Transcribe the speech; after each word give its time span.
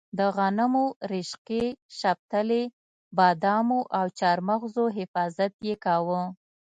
د 0.17 0.19
غنمو، 0.35 0.85
رشقې، 1.11 1.65
شپتلې، 1.99 2.63
بادامو 3.17 3.79
او 3.97 4.05
چارمغزو 4.19 4.85
حفاظت 4.97 5.51
یې 5.67 5.75
کاوه. 5.85 6.21